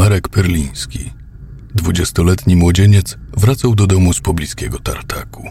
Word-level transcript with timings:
Marek 0.00 0.28
Perliński. 0.28 1.10
Dwudziestoletni 1.74 2.56
młodzieniec 2.56 3.18
wracał 3.36 3.74
do 3.74 3.86
domu 3.86 4.12
z 4.12 4.20
pobliskiego 4.20 4.78
tartaku. 4.78 5.48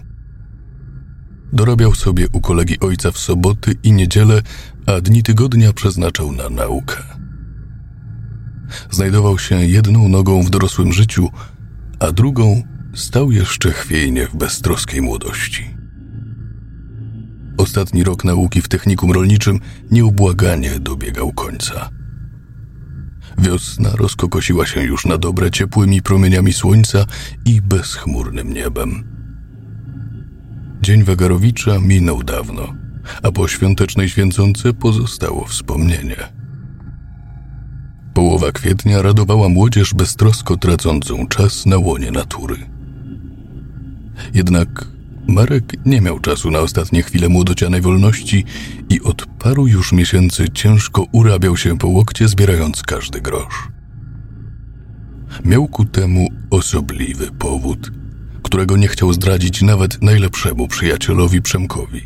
Dorabiał 1.53 1.95
sobie 1.95 2.27
u 2.33 2.41
kolegi 2.41 2.79
ojca 2.79 3.11
w 3.11 3.17
soboty 3.17 3.75
i 3.83 3.91
niedzielę, 3.91 4.41
a 4.85 5.01
dni 5.01 5.23
tygodnia 5.23 5.73
przeznaczał 5.73 6.31
na 6.31 6.49
naukę. 6.49 6.95
Znajdował 8.91 9.39
się 9.39 9.55
jedną 9.55 10.09
nogą 10.09 10.43
w 10.43 10.49
dorosłym 10.49 10.93
życiu, 10.93 11.29
a 11.99 12.11
drugą 12.11 12.63
stał 12.93 13.31
jeszcze 13.31 13.71
chwiejnie 13.71 14.27
w 14.27 14.35
beztroskiej 14.35 15.01
młodości. 15.01 15.75
Ostatni 17.57 18.03
rok 18.03 18.23
nauki 18.23 18.61
w 18.61 18.67
technikum 18.67 19.11
rolniczym 19.11 19.59
nieubłaganie 19.91 20.79
dobiegał 20.79 21.33
końca. 21.33 21.98
Wiosna 23.39 23.89
rozkokosiła 23.95 24.65
się 24.65 24.83
już 24.83 25.05
na 25.05 25.17
dobre 25.17 25.51
ciepłymi 25.51 26.01
promieniami 26.01 26.53
słońca 26.53 27.05
i 27.45 27.61
bezchmurnym 27.61 28.53
niebem. 28.53 29.03
Dzień 30.81 31.03
Wagarowicza 31.03 31.79
minął 31.79 32.23
dawno, 32.23 32.73
a 33.23 33.31
po 33.31 33.47
świątecznej 33.47 34.09
święconce 34.09 34.73
pozostało 34.73 35.45
wspomnienie. 35.45 36.15
Połowa 38.13 38.51
kwietnia 38.51 39.01
radowała 39.01 39.49
młodzież 39.49 39.93
beztrosko 39.93 40.57
tracącą 40.57 41.27
czas 41.27 41.65
na 41.65 41.77
łonie 41.77 42.11
natury. 42.11 42.57
Jednak 44.33 44.85
Marek 45.29 45.73
nie 45.85 46.01
miał 46.01 46.19
czasu 46.19 46.51
na 46.51 46.59
ostatnie 46.59 47.03
chwile 47.03 47.29
młodocianej 47.29 47.81
wolności 47.81 48.45
i 48.89 49.01
od 49.01 49.25
paru 49.25 49.67
już 49.67 49.91
miesięcy 49.91 50.49
ciężko 50.53 51.05
urabiał 51.11 51.57
się 51.57 51.77
po 51.77 51.87
łokcie, 51.87 52.27
zbierając 52.27 52.83
każdy 52.83 53.21
grosz. 53.21 53.69
Miał 55.45 55.67
ku 55.67 55.85
temu 55.85 56.27
osobliwy 56.49 57.31
powód, 57.39 57.91
którego 58.43 58.77
nie 58.77 58.87
chciał 58.87 59.13
zdradzić 59.13 59.61
nawet 59.61 60.01
najlepszemu 60.01 60.67
przyjacielowi 60.67 61.41
Przemkowi. 61.41 62.01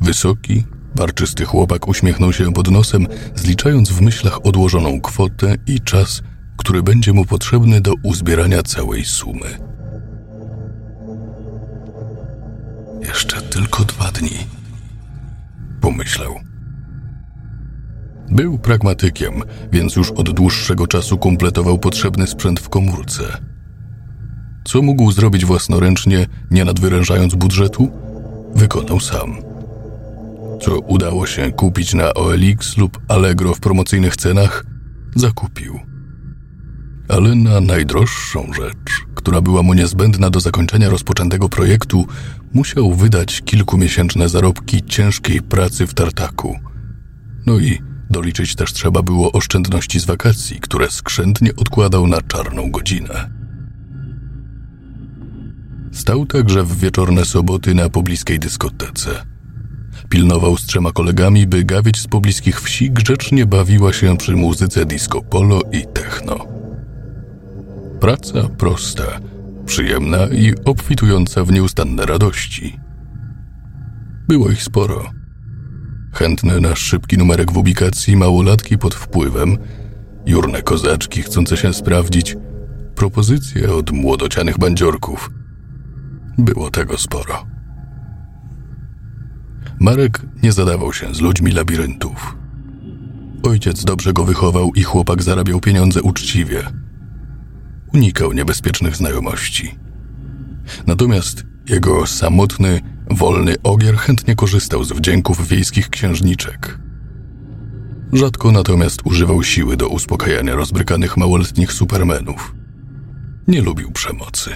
Wysoki, 0.00 0.64
warczysty 0.94 1.44
chłopak 1.44 1.88
uśmiechnął 1.88 2.32
się 2.32 2.52
pod 2.52 2.70
nosem, 2.70 3.06
zliczając 3.34 3.90
w 3.90 4.00
myślach 4.00 4.46
odłożoną 4.46 5.00
kwotę 5.00 5.54
i 5.66 5.80
czas, 5.80 6.22
który 6.56 6.82
będzie 6.82 7.12
mu 7.12 7.24
potrzebny 7.24 7.80
do 7.80 7.94
uzbierania 8.02 8.62
całej 8.62 9.04
sumy. 9.04 9.75
Jeszcze 13.86 13.98
tylko 13.98 14.04
dwa 14.04 14.12
dni, 14.12 14.46
pomyślał. 15.80 16.34
Był 18.30 18.58
pragmatykiem, 18.58 19.42
więc 19.72 19.96
już 19.96 20.10
od 20.10 20.30
dłuższego 20.30 20.86
czasu 20.86 21.18
kompletował 21.18 21.78
potrzebny 21.78 22.26
sprzęt 22.26 22.60
w 22.60 22.68
komórce. 22.68 23.22
Co 24.64 24.82
mógł 24.82 25.12
zrobić 25.12 25.44
własnoręcznie, 25.44 26.26
nie 26.50 26.64
nadwyrężając 26.64 27.34
budżetu? 27.34 27.90
Wykonał 28.54 29.00
sam. 29.00 29.36
Co 30.62 30.78
udało 30.78 31.26
się 31.26 31.52
kupić 31.52 31.94
na 31.94 32.14
OLX 32.14 32.76
lub 32.76 33.00
Allegro 33.08 33.54
w 33.54 33.60
promocyjnych 33.60 34.16
cenach, 34.16 34.64
zakupił. 35.16 35.80
Ale 37.08 37.34
na 37.34 37.60
najdroższą 37.60 38.52
rzecz, 38.52 39.06
która 39.14 39.40
była 39.40 39.62
mu 39.62 39.74
niezbędna 39.74 40.30
do 40.30 40.40
zakończenia 40.40 40.88
rozpoczętego 40.90 41.48
projektu, 41.48 42.06
musiał 42.56 42.94
wydać 42.94 43.42
kilkumiesięczne 43.44 44.28
zarobki 44.28 44.82
ciężkiej 44.82 45.42
pracy 45.42 45.86
w 45.86 45.94
tartaku. 45.94 46.58
No 47.46 47.58
i 47.58 47.78
doliczyć 48.10 48.54
też 48.54 48.72
trzeba 48.72 49.02
było 49.02 49.32
oszczędności 49.32 50.00
z 50.00 50.04
wakacji, 50.04 50.60
które 50.60 50.90
skrzętnie 50.90 51.56
odkładał 51.56 52.06
na 52.06 52.22
czarną 52.22 52.70
godzinę. 52.70 53.30
Stał 55.92 56.26
także 56.26 56.64
w 56.64 56.78
wieczorne 56.78 57.24
soboty 57.24 57.74
na 57.74 57.88
pobliskiej 57.88 58.38
dyskotece. 58.38 59.10
Pilnował 60.08 60.56
z 60.56 60.66
trzema 60.66 60.92
kolegami, 60.92 61.46
by 61.46 61.64
gawieć 61.64 62.00
z 62.00 62.06
pobliskich 62.06 62.60
wsi 62.60 62.90
grzecznie 62.90 63.46
bawiła 63.46 63.92
się 63.92 64.16
przy 64.16 64.36
muzyce 64.36 64.84
disco 64.86 65.22
polo 65.22 65.60
i 65.72 65.84
techno. 65.94 66.46
Praca 68.00 68.48
prosta, 68.48 69.20
przyjemna 69.66 70.26
i 70.26 70.54
obfitująca 70.64 71.44
w 71.44 71.52
nieustanne 71.52 72.06
radości. 72.06 72.80
Było 74.28 74.50
ich 74.50 74.62
sporo. 74.62 75.10
Chętne 76.12 76.60
na 76.60 76.76
szybki 76.76 77.18
numerek 77.18 77.52
w 77.52 77.56
ubikacji 77.56 78.16
małolatki 78.16 78.78
pod 78.78 78.94
wpływem, 78.94 79.58
jurne 80.26 80.62
kozaczki 80.62 81.22
chcące 81.22 81.56
się 81.56 81.74
sprawdzić, 81.74 82.36
propozycje 82.94 83.74
od 83.74 83.90
młodocianych 83.90 84.58
bandziorków. 84.58 85.30
Było 86.38 86.70
tego 86.70 86.98
sporo. 86.98 87.46
Marek 89.80 90.22
nie 90.42 90.52
zadawał 90.52 90.92
się 90.92 91.14
z 91.14 91.20
ludźmi 91.20 91.52
labiryntów. 91.52 92.36
Ojciec 93.42 93.84
dobrze 93.84 94.12
go 94.12 94.24
wychował 94.24 94.70
i 94.74 94.82
chłopak 94.82 95.22
zarabiał 95.22 95.60
pieniądze 95.60 96.02
uczciwie– 96.02 96.62
unikał 97.96 98.32
niebezpiecznych 98.32 98.96
znajomości. 98.96 99.78
Natomiast 100.86 101.44
jego 101.68 102.06
samotny, 102.06 102.80
wolny 103.10 103.54
ogier 103.62 103.96
chętnie 103.96 104.34
korzystał 104.34 104.84
z 104.84 104.92
wdzięków 104.92 105.48
wiejskich 105.48 105.90
księżniczek. 105.90 106.78
Rzadko 108.12 108.52
natomiast 108.52 109.00
używał 109.04 109.42
siły 109.42 109.76
do 109.76 109.88
uspokajania 109.88 110.54
rozbrykanych 110.54 111.16
małoletnich 111.16 111.72
supermenów. 111.72 112.54
Nie 113.48 113.62
lubił 113.62 113.92
przemocy. 113.92 114.50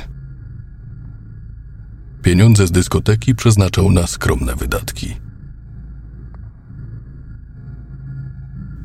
Pieniądze 2.23 2.67
z 2.67 2.73
dyskoteki 2.73 3.35
przeznaczał 3.35 3.91
na 3.91 4.07
skromne 4.07 4.57
wydatki. 4.57 5.17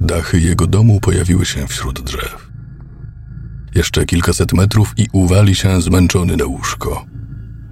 Dachy 0.02 0.40
jego 0.40 0.68
domu 0.68 1.00
pojawiły 1.00 1.46
się 1.46 1.68
wśród 1.68 2.02
drzew. 2.02 2.45
Jeszcze 3.76 4.06
kilkaset 4.06 4.54
metrów 4.54 4.94
i 4.98 5.08
uwali 5.12 5.56
się 5.56 5.82
zmęczony 5.82 6.38
na 6.38 6.46
łóżko. 6.46 7.06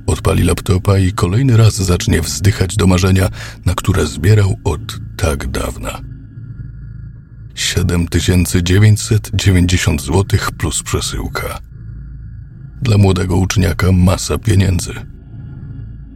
Odpali 0.07 0.43
laptopa 0.43 0.97
i 0.97 1.11
kolejny 1.11 1.57
raz 1.57 1.75
zacznie 1.75 2.21
wzdychać 2.21 2.75
do 2.75 2.87
marzenia, 2.87 3.29
na 3.65 3.75
które 3.75 4.05
zbierał 4.05 4.59
od 4.63 4.99
tak 5.17 5.47
dawna. 5.47 6.01
7990 7.55 10.01
zł 10.01 10.39
plus 10.57 10.83
przesyłka. 10.83 11.59
Dla 12.81 12.97
młodego 12.97 13.35
uczniaka 13.35 13.91
masa 13.91 14.37
pieniędzy. 14.37 14.93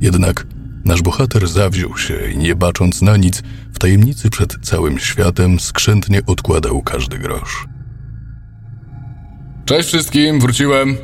Jednak 0.02 0.47
nasz 0.86 1.02
bohater 1.02 1.47
zawziął 1.47 1.97
się 1.97 2.31
i 2.31 2.38
nie 2.38 2.56
bacząc 2.56 3.02
na 3.02 3.18
nic, 3.18 3.44
w 3.74 3.80
tajemnicy 3.80 4.30
przed 4.30 4.58
całym 4.62 5.00
światem 5.00 5.59
skrzętnie 5.59 6.22
odkładał 6.26 6.81
każdy 6.81 7.18
grosz. 7.18 7.68
Cześć 9.67 9.88
wszystkim, 9.88 10.39
wróciłem. 10.39 10.97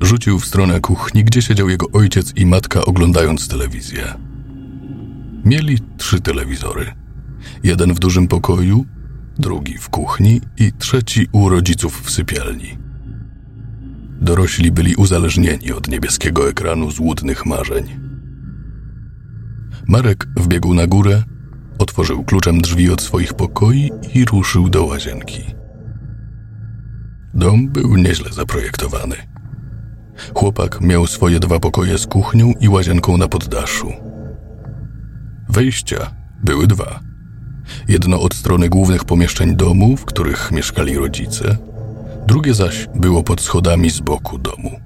Rzucił 0.00 0.38
w 0.38 0.46
stronę 0.46 0.80
kuchni, 0.80 1.24
gdzie 1.24 1.42
siedział 1.42 1.68
jego 1.68 1.86
ojciec 1.92 2.32
i 2.36 2.46
matka 2.46 2.84
oglądając 2.84 3.48
telewizję. 3.48 4.14
Mieli 5.44 5.78
trzy 5.96 6.20
telewizory. 6.20 6.94
Jeden 7.62 7.94
w 7.94 7.98
dużym 7.98 8.28
pokoju, 8.28 8.86
drugi 9.38 9.78
w 9.78 9.88
kuchni 9.88 10.40
i 10.56 10.72
trzeci 10.78 11.26
u 11.32 11.48
rodziców 11.48 12.02
w 12.02 12.10
sypialni. 12.10 12.78
Dorośli 14.20 14.72
byli 14.72 14.94
uzależnieni 14.94 15.72
od 15.72 15.88
niebieskiego 15.88 16.48
ekranu 16.48 16.90
złudnych 16.90 17.46
marzeń. 17.46 18.00
Marek 19.86 20.26
wbiegł 20.36 20.74
na 20.74 20.86
górę, 20.86 21.22
otworzył 21.78 22.24
kluczem 22.24 22.60
drzwi 22.60 22.90
od 22.90 23.02
swoich 23.02 23.34
pokoi 23.34 23.90
i 24.14 24.24
ruszył 24.24 24.68
do 24.68 24.84
łazienki. 24.84 25.57
Dom 27.38 27.68
był 27.68 27.96
nieźle 27.96 28.32
zaprojektowany. 28.32 29.16
Chłopak 30.34 30.80
miał 30.80 31.06
swoje 31.06 31.40
dwa 31.40 31.60
pokoje 31.60 31.98
z 31.98 32.06
kuchnią 32.06 32.52
i 32.60 32.68
łazienką 32.68 33.16
na 33.16 33.28
poddaszu. 33.28 33.92
Wejścia 35.48 36.10
były 36.44 36.66
dwa. 36.66 37.00
Jedno 37.88 38.20
od 38.20 38.34
strony 38.34 38.68
głównych 38.68 39.04
pomieszczeń 39.04 39.56
domu, 39.56 39.96
w 39.96 40.04
których 40.04 40.52
mieszkali 40.52 40.96
rodzice, 40.96 41.56
drugie 42.26 42.54
zaś 42.54 42.86
było 42.94 43.22
pod 43.22 43.40
schodami 43.40 43.90
z 43.90 44.00
boku 44.00 44.38
domu. 44.38 44.80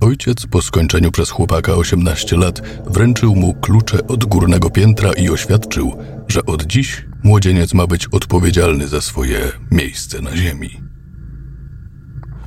Ojciec 0.00 0.46
po 0.46 0.62
skończeniu 0.62 1.10
przez 1.10 1.30
chłopaka 1.30 1.74
18 1.74 2.36
lat 2.36 2.62
wręczył 2.86 3.36
mu 3.36 3.54
klucze 3.54 4.06
od 4.06 4.24
górnego 4.24 4.70
piętra 4.70 5.12
i 5.12 5.28
oświadczył, 5.28 5.96
że 6.28 6.46
od 6.46 6.62
dziś 6.62 7.06
młodzieniec 7.22 7.74
ma 7.74 7.86
być 7.86 8.06
odpowiedzialny 8.06 8.88
za 8.88 9.00
swoje 9.00 9.52
miejsce 9.70 10.22
na 10.22 10.36
ziemi. 10.36 10.91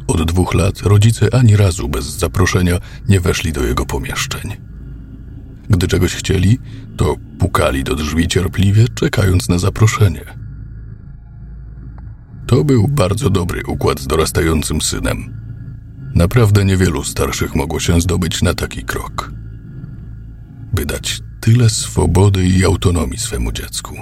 Od 0.08 0.24
dwóch 0.24 0.54
lat 0.54 0.80
rodzice 0.80 1.34
ani 1.34 1.56
razu 1.56 1.90
bez 1.90 2.06
zaproszenia 2.06 2.78
nie 3.10 3.20
weszli 3.20 3.54
do 3.54 3.64
jego 3.64 3.86
pomieszczeń. 3.86 4.52
Gdy 5.70 5.88
czegoś 5.88 6.14
chcieli, 6.14 6.60
to 6.98 7.16
pukali 7.40 7.84
do 7.84 7.96
drzwi 7.96 8.28
cierpliwie, 8.28 8.86
czekając 8.96 9.50
na 9.50 9.58
zaproszenie. 9.58 10.26
To 12.48 12.64
był 12.64 12.88
bardzo 12.88 13.30
dobry 13.30 13.62
układ 13.68 14.00
z 14.00 14.08
dorastającym 14.08 14.82
synem. 14.82 15.42
Naprawdę 16.16 16.66
niewielu 16.66 17.04
starszych 17.04 17.56
mogło 17.56 17.80
się 17.80 18.02
zdobyć 18.02 18.42
na 18.42 18.54
taki 18.54 18.84
krok. 18.84 19.32
By 20.74 20.86
dać 20.86 21.22
tyle 21.40 21.70
swobody 21.70 22.48
i 22.48 22.66
autonomii 22.66 23.18
swemu 23.18 23.52
dziecku. 23.52 23.96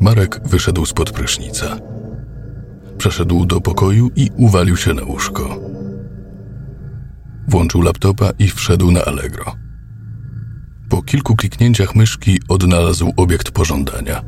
Marek 0.00 0.40
wyszedł 0.48 0.86
spod 0.86 1.10
prysznica. 1.10 1.97
Przeszedł 2.98 3.46
do 3.46 3.60
pokoju 3.60 4.10
i 4.16 4.30
uwalił 4.36 4.76
się 4.76 4.94
na 4.94 5.04
łóżko. 5.04 5.60
Włączył 7.48 7.82
laptopa 7.82 8.30
i 8.38 8.48
wszedł 8.48 8.90
na 8.90 9.04
Allegro. 9.04 9.44
Po 10.88 11.02
kilku 11.02 11.36
kliknięciach 11.36 11.94
myszki 11.94 12.40
odnalazł 12.48 13.12
obiekt 13.16 13.50
pożądania. 13.50 14.24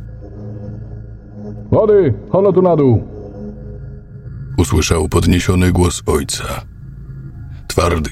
Wody, 1.71 2.15
hono 2.31 2.53
tu 2.53 2.63
na 2.63 2.77
dół. 2.77 3.05
Usłyszał 4.59 5.09
podniesiony 5.09 5.73
głos 5.73 6.03
ojca. 6.07 6.45
Twardy, 7.67 8.11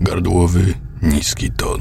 gardłowy, 0.00 0.74
niski 1.02 1.50
ton. 1.50 1.80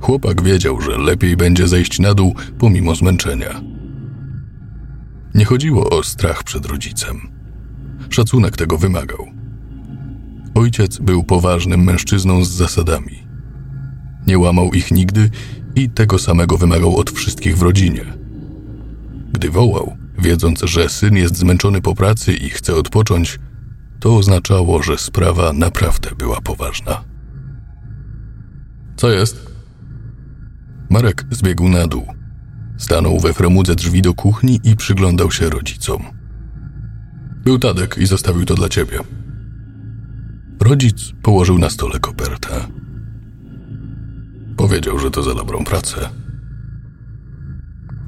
Chłopak 0.00 0.42
wiedział, 0.42 0.80
że 0.80 0.98
lepiej 0.98 1.36
będzie 1.36 1.68
zejść 1.68 2.00
na 2.00 2.14
dół 2.14 2.34
pomimo 2.58 2.94
zmęczenia. 2.94 3.77
Nie 5.38 5.44
chodziło 5.44 5.90
o 5.90 6.02
strach 6.02 6.44
przed 6.44 6.66
rodzicem. 6.66 7.28
Szacunek 8.10 8.56
tego 8.56 8.78
wymagał. 8.78 9.26
Ojciec 10.54 10.98
był 10.98 11.24
poważnym 11.24 11.84
mężczyzną 11.84 12.44
z 12.44 12.50
zasadami. 12.50 13.26
Nie 14.26 14.38
łamał 14.38 14.72
ich 14.72 14.90
nigdy 14.90 15.30
i 15.74 15.90
tego 15.90 16.18
samego 16.18 16.58
wymagał 16.58 16.96
od 16.96 17.10
wszystkich 17.10 17.58
w 17.58 17.62
rodzinie. 17.62 18.04
Gdy 19.32 19.50
wołał, 19.50 19.96
wiedząc, 20.18 20.62
że 20.62 20.88
syn 20.88 21.16
jest 21.16 21.36
zmęczony 21.36 21.80
po 21.80 21.94
pracy 21.94 22.34
i 22.34 22.50
chce 22.50 22.74
odpocząć, 22.74 23.38
to 24.00 24.16
oznaczało, 24.16 24.82
że 24.82 24.98
sprawa 24.98 25.52
naprawdę 25.52 26.10
była 26.18 26.40
poważna. 26.40 27.04
Co 28.96 29.10
jest? 29.10 29.52
Marek 30.90 31.24
zbiegł 31.30 31.68
na 31.68 31.86
dół. 31.86 32.17
Stanął 32.78 33.20
we 33.20 33.32
framudze 33.32 33.74
drzwi 33.74 34.02
do 34.02 34.14
kuchni 34.14 34.60
i 34.64 34.76
przyglądał 34.76 35.30
się 35.30 35.50
rodzicom. 35.50 36.02
Był 37.44 37.58
Tadek 37.58 37.98
i 37.98 38.06
zostawił 38.06 38.44
to 38.44 38.54
dla 38.54 38.68
ciebie. 38.68 38.98
Rodzic 40.60 41.12
położył 41.22 41.58
na 41.58 41.70
stole 41.70 42.00
kopertę. 42.00 42.66
Powiedział, 44.56 44.98
że 44.98 45.10
to 45.10 45.22
za 45.22 45.34
dobrą 45.34 45.64
pracę. 45.64 46.08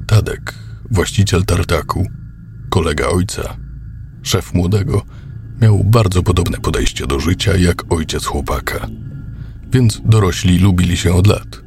Tadek, 0.07 0.53
właściciel 0.91 1.45
tartaku, 1.45 2.07
kolega 2.69 3.07
ojca, 3.07 3.57
szef 4.21 4.53
młodego, 4.53 5.01
miał 5.61 5.83
bardzo 5.83 6.23
podobne 6.23 6.57
podejście 6.57 7.07
do 7.07 7.19
życia 7.19 7.57
jak 7.57 7.93
ojciec 7.93 8.25
chłopaka, 8.25 8.87
więc 9.71 10.01
dorośli 10.05 10.59
lubili 10.59 10.97
się 10.97 11.13
od 11.13 11.27
lat. 11.27 11.61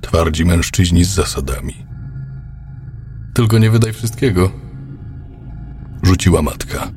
Twardzi 0.00 0.44
mężczyźni 0.44 1.04
z 1.04 1.08
zasadami. 1.08 1.89
Tylko 3.34 3.58
nie 3.58 3.70
wydaj 3.70 3.92
wszystkiego, 3.92 4.52
rzuciła 6.02 6.42
matka. 6.42 6.92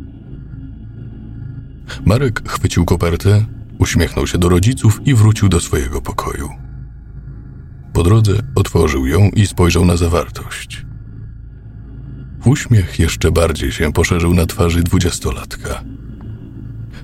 Marek 2.05 2.49
chwycił 2.49 2.85
kopertę, 2.85 3.45
uśmiechnął 3.79 4.27
się 4.27 4.37
do 4.37 4.49
rodziców 4.49 5.01
i 5.05 5.13
wrócił 5.13 5.49
do 5.49 5.59
swojego 5.59 6.01
pokoju. 6.01 6.49
Po 7.93 8.03
drodze 8.03 8.33
otworzył 8.55 9.07
ją 9.07 9.29
i 9.29 9.47
spojrzał 9.47 9.85
na 9.85 9.97
zawartość. 9.97 10.85
Uśmiech 12.45 12.99
jeszcze 12.99 13.31
bardziej 13.31 13.71
się 13.71 13.93
poszerzył 13.93 14.33
na 14.33 14.45
twarzy 14.45 14.83
dwudziestolatka. 14.83 15.83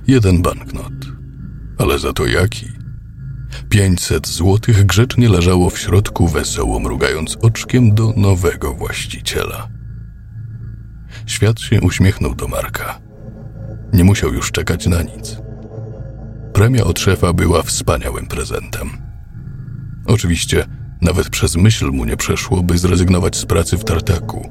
Jeden 0.06 0.42
banknot, 0.42 0.92
ale 1.78 1.98
za 1.98 2.12
to 2.12 2.26
jaki? 2.26 2.79
Pięćset 3.68 4.28
złotych 4.28 4.86
grzecznie 4.86 5.28
leżało 5.28 5.70
w 5.70 5.78
środku, 5.78 6.28
wesoło 6.28 6.80
mrugając 6.80 7.36
oczkiem 7.42 7.94
do 7.94 8.12
nowego 8.16 8.74
właściciela. 8.74 9.68
Świat 11.26 11.60
się 11.60 11.80
uśmiechnął 11.80 12.34
do 12.34 12.48
Marka. 12.48 12.98
Nie 13.92 14.04
musiał 14.04 14.34
już 14.34 14.52
czekać 14.52 14.86
na 14.86 15.02
nic. 15.02 15.36
Premia 16.52 16.84
od 16.84 17.00
szefa 17.00 17.32
była 17.32 17.62
wspaniałym 17.62 18.26
prezentem. 18.26 18.90
Oczywiście, 20.06 20.66
nawet 21.00 21.28
przez 21.28 21.56
myśl 21.56 21.90
mu 21.90 22.04
nie 22.04 22.16
przeszło, 22.16 22.62
by 22.62 22.78
zrezygnować 22.78 23.36
z 23.36 23.46
pracy 23.46 23.76
w 23.76 23.84
tartaku. 23.84 24.50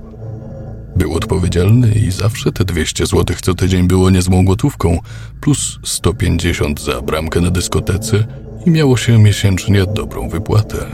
Był 0.96 1.14
odpowiedzialny 1.14 1.92
i 1.92 2.12
zawsze 2.12 2.52
te 2.52 2.66
200 2.66 3.06
zł 3.06 3.38
co 3.42 3.54
tydzień 3.54 3.88
było 3.88 4.10
niezłą 4.10 4.46
gotówką, 4.46 5.00
plus 5.42 5.80
150 5.84 6.82
za 6.82 7.02
bramkę 7.02 7.42
na 7.42 7.52
dyskotece 7.52 8.28
i 8.66 8.72
miało 8.72 8.98
się 8.98 9.20
miesięcznie 9.20 9.86
dobrą 9.86 10.30
wypłatę. 10.30 10.86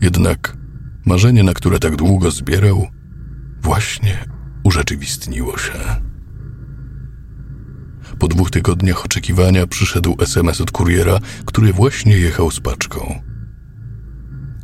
Jednak 0.00 0.56
marzenie, 1.06 1.42
na 1.42 1.54
które 1.54 1.78
tak 1.78 1.96
długo 1.96 2.30
zbierał, 2.30 2.86
właśnie 3.62 4.24
urzeczywistniło 4.64 5.58
się. 5.58 5.72
Po 8.18 8.28
dwóch 8.28 8.50
tygodniach 8.50 9.04
oczekiwania 9.04 9.66
przyszedł 9.66 10.16
SMS 10.20 10.60
od 10.60 10.70
kuriera, 10.70 11.18
który 11.44 11.72
właśnie 11.72 12.16
jechał 12.18 12.50
z 12.50 12.60
paczką. 12.60 13.22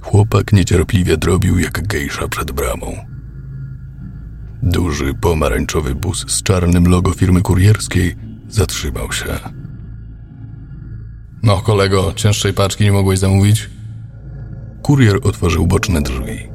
Chłopak 0.01 0.53
niecierpliwie 0.53 1.17
drobił 1.17 1.59
jak 1.59 1.87
gejsza 1.87 2.29
przed 2.29 2.53
bramą. 2.53 2.97
Duży, 4.63 5.15
pomarańczowy 5.15 5.95
bus 5.95 6.25
z 6.29 6.43
czarnym 6.43 6.85
logo 6.89 7.13
firmy 7.13 7.43
kurierskiej 7.43 8.17
zatrzymał 8.49 9.13
się. 9.13 9.39
No, 11.43 11.61
kolego, 11.61 12.13
cięższej 12.17 12.53
paczki 12.53 12.85
nie 12.85 12.93
mogłeś 12.93 13.19
zamówić? 13.19 13.71
Kurier 14.83 15.19
otworzył 15.23 15.67
boczne 15.67 16.03
drzwi. 16.03 16.49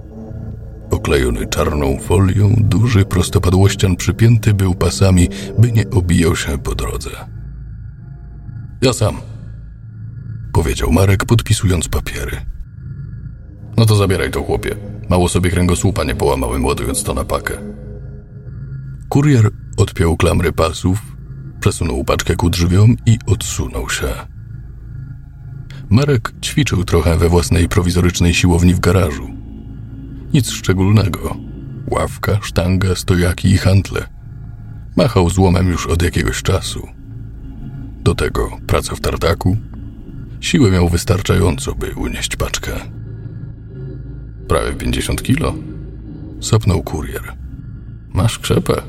Oklejony 0.91 1.47
czarną 1.47 1.99
folią, 1.99 2.55
duży 2.57 3.05
prostopadłościan 3.05 3.95
przypięty 3.95 4.53
był 4.53 4.75
pasami, 4.75 5.29
by 5.59 5.71
nie 5.71 5.89
obijał 5.89 6.35
się 6.35 6.57
po 6.57 6.75
drodze. 6.75 7.09
Ja 8.81 8.93
sam, 8.93 9.17
powiedział 10.53 10.91
Marek, 10.91 11.25
podpisując 11.25 11.87
papiery. 11.87 12.37
No 13.77 13.85
to 13.85 13.95
zabieraj 13.95 14.31
to, 14.31 14.43
chłopie. 14.43 14.75
Mało 15.09 15.29
sobie 15.29 15.49
kręgosłupa 15.49 16.03
nie 16.03 16.15
połamałem, 16.15 16.65
ładując 16.65 17.03
to 17.03 17.13
na 17.13 17.23
pakę. 17.23 17.57
Kurier 19.09 19.49
odpiął 19.77 20.17
klamry 20.17 20.51
pasów, 20.51 21.01
przesunął 21.59 22.03
paczkę 22.03 22.35
ku 22.35 22.49
drzwiom 22.49 22.95
i 23.05 23.17
odsunął 23.25 23.89
się. 23.89 24.36
Marek 25.89 26.33
ćwiczył 26.41 26.83
trochę 26.83 27.17
we 27.17 27.29
własnej 27.29 27.69
prowizorycznej 27.69 28.33
siłowni 28.33 28.73
w 28.73 28.79
garażu. 28.79 29.29
Nic 30.33 30.49
szczególnego. 30.49 31.37
Ławka, 31.91 32.39
sztanga, 32.41 32.95
stojaki 32.95 33.49
i 33.49 33.57
hantle. 33.57 34.07
Machał 34.95 35.29
złomem 35.29 35.67
już 35.67 35.87
od 35.87 36.01
jakiegoś 36.01 36.43
czasu. 36.43 36.87
Do 38.03 38.15
tego 38.15 38.57
praca 38.67 38.95
w 38.95 38.99
tartaku. 38.99 39.57
Siłę 40.39 40.71
miał 40.71 40.89
wystarczająco, 40.89 41.75
by 41.75 41.95
unieść 41.95 42.35
paczkę. 42.35 42.71
Prawie 44.47 44.73
50 44.73 45.23
kilo. 45.23 45.55
Sapnął 46.41 46.83
kurier. 46.83 47.33
Masz 48.09 48.39
krzepę. 48.39 48.81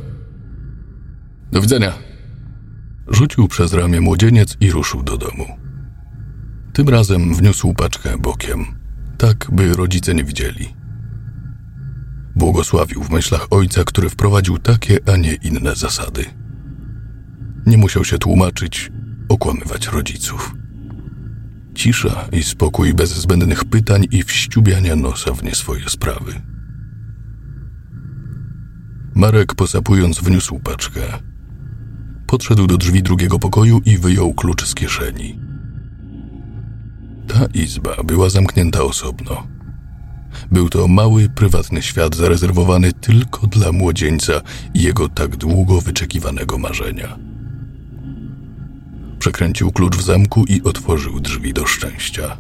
Do 1.52 1.60
widzenia. 1.60 1.92
Rzucił 3.08 3.48
przez 3.48 3.72
ramię 3.72 4.00
młodzieniec 4.00 4.56
i 4.60 4.70
ruszył 4.70 5.02
do 5.02 5.16
domu. 5.16 5.67
Tym 6.78 6.88
razem 6.88 7.34
wniósł 7.34 7.74
paczkę 7.74 8.18
bokiem, 8.18 8.66
tak 9.16 9.46
by 9.52 9.74
rodzice 9.74 10.14
nie 10.14 10.24
widzieli. 10.24 10.74
Błogosławił 12.36 13.02
w 13.02 13.10
myślach 13.10 13.46
ojca, 13.50 13.84
który 13.84 14.08
wprowadził 14.08 14.58
takie, 14.58 14.98
a 15.12 15.16
nie 15.16 15.34
inne 15.34 15.74
zasady. 15.74 16.24
Nie 17.66 17.78
musiał 17.78 18.04
się 18.04 18.18
tłumaczyć, 18.18 18.92
okłamywać 19.28 19.86
rodziców. 19.86 20.54
Cisza 21.74 22.28
i 22.32 22.42
spokój 22.42 22.94
bez 22.94 23.10
zbędnych 23.10 23.64
pytań 23.64 24.06
i 24.10 24.22
wściubiania 24.22 24.96
nosa 24.96 25.34
w 25.34 25.42
nie 25.42 25.54
swoje 25.54 25.88
sprawy. 25.88 26.42
Marek 29.14 29.54
posapując 29.54 30.20
wniósł 30.20 30.58
paczkę. 30.58 31.00
Podszedł 32.26 32.66
do 32.66 32.76
drzwi 32.76 33.02
drugiego 33.02 33.38
pokoju 33.38 33.80
i 33.84 33.98
wyjął 33.98 34.34
klucz 34.34 34.64
z 34.64 34.74
kieszeni. 34.74 35.47
Ta 37.28 37.46
izba 37.54 38.02
była 38.04 38.30
zamknięta 38.30 38.82
osobno. 38.82 39.46
Był 40.50 40.68
to 40.68 40.88
mały, 40.88 41.28
prywatny 41.28 41.82
świat 41.82 42.16
zarezerwowany 42.16 42.92
tylko 42.92 43.46
dla 43.46 43.72
młodzieńca 43.72 44.32
i 44.74 44.82
jego 44.82 45.08
tak 45.08 45.36
długo 45.36 45.80
wyczekiwanego 45.80 46.58
marzenia. 46.58 47.18
Przekręcił 49.18 49.72
klucz 49.72 49.96
w 49.96 50.02
zamku 50.02 50.44
i 50.44 50.62
otworzył 50.62 51.20
drzwi 51.20 51.52
do 51.52 51.66
szczęścia. 51.66 52.36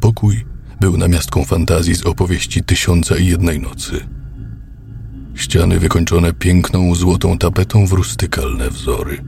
Pokój 0.00 0.44
był 0.80 0.96
namiastką 0.96 1.44
fantazji 1.44 1.94
z 1.94 2.06
opowieści 2.06 2.64
Tysiąca 2.64 3.16
i 3.16 3.26
Jednej 3.26 3.60
Nocy. 3.60 4.00
Ściany 5.34 5.78
wykończone 5.80 6.32
piękną, 6.32 6.94
złotą 6.94 7.38
tapetą 7.38 7.86
w 7.86 7.92
rustykalne 7.92 8.70
wzory. 8.70 9.24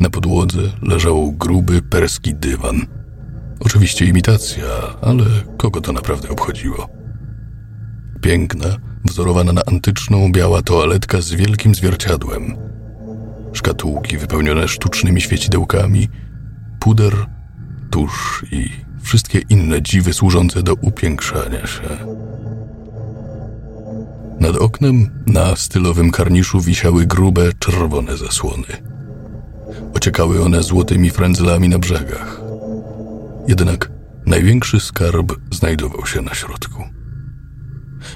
Na 0.00 0.10
podłodze 0.10 0.62
leżał 0.82 1.32
gruby 1.32 1.82
perski 1.82 2.34
dywan. 2.34 2.86
Oczywiście 3.60 4.04
imitacja, 4.06 4.64
ale 5.02 5.24
kogo 5.58 5.80
to 5.80 5.92
naprawdę 5.92 6.28
obchodziło? 6.28 6.88
Piękna, 8.20 8.68
wzorowana 9.04 9.52
na 9.52 9.62
antyczną, 9.66 10.32
biała 10.32 10.62
toaletka 10.62 11.20
z 11.20 11.32
wielkim 11.32 11.74
zwierciadłem. 11.74 12.56
Szkatułki 13.52 14.18
wypełnione 14.18 14.68
sztucznymi 14.68 15.20
świecidełkami, 15.20 16.08
puder, 16.80 17.12
tusz 17.90 18.44
i 18.52 18.70
wszystkie 19.02 19.38
inne 19.38 19.82
dziwy 19.82 20.12
służące 20.12 20.62
do 20.62 20.74
upiększania 20.74 21.66
się. 21.66 21.82
Nad 24.40 24.56
oknem 24.56 25.22
na 25.26 25.56
stylowym 25.56 26.10
karniszu 26.10 26.60
wisiały 26.60 27.06
grube, 27.06 27.52
czerwone 27.58 28.16
zasłony. 28.16 28.66
Ociekały 29.94 30.42
one 30.42 30.62
złotymi 30.62 31.10
frędzlami 31.10 31.68
na 31.68 31.78
brzegach. 31.78 32.40
Jednak 33.48 33.90
największy 34.26 34.80
skarb 34.80 35.32
znajdował 35.50 36.06
się 36.06 36.22
na 36.22 36.34
środku. 36.34 36.84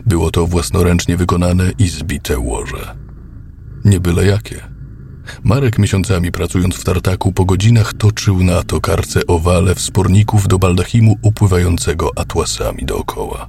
Było 0.06 0.30
to 0.30 0.46
własnoręcznie 0.46 1.16
wykonane 1.16 1.70
i 1.78 1.88
zbite 1.88 2.38
łoże. 2.38 2.96
Nie 3.84 4.00
byle 4.00 4.26
jakie. 4.26 4.60
Marek 5.44 5.78
miesiącami 5.78 6.32
pracując 6.32 6.74
w 6.76 6.84
tartaku 6.84 7.32
po 7.32 7.44
godzinach 7.44 7.92
toczył 7.92 8.42
na 8.42 8.62
tokarce 8.62 9.26
owale 9.26 9.74
wsporników 9.74 10.48
do 10.48 10.58
baldachimu 10.58 11.16
upływającego 11.22 12.10
atłasami 12.18 12.86
dookoła. 12.86 13.48